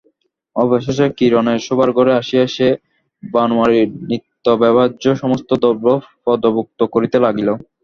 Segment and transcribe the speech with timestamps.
[0.55, 2.67] অবশেষে কিরণের শোবার ঘরে আসিয়া সে
[3.23, 5.85] বনোয়ারির নিত্যব্যবহার্য সমস্ত দ্রব্য
[6.21, 7.49] ফর্দভুক্ত করিতে লাগিল।